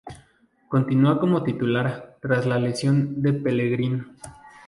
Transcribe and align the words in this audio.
Continua 0.67 1.19
como 1.19 1.43
titular, 1.43 2.17
tras 2.23 2.47
la 2.47 2.57
lesión 2.57 3.21
de 3.21 3.33
Pelegrín. 3.33 4.07